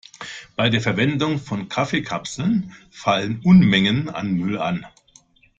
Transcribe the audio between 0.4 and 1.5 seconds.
Bei der Verwendung